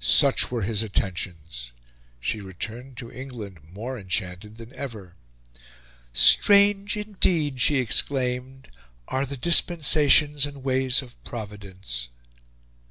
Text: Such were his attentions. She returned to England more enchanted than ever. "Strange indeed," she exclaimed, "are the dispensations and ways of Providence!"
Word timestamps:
Such 0.00 0.50
were 0.50 0.60
his 0.64 0.82
attentions. 0.82 1.72
She 2.20 2.42
returned 2.42 2.98
to 2.98 3.10
England 3.10 3.60
more 3.72 3.98
enchanted 3.98 4.58
than 4.58 4.70
ever. 4.74 5.14
"Strange 6.12 6.94
indeed," 6.98 7.58
she 7.62 7.76
exclaimed, 7.78 8.68
"are 9.08 9.24
the 9.24 9.38
dispensations 9.38 10.44
and 10.44 10.62
ways 10.62 11.00
of 11.00 11.16
Providence!" 11.24 12.10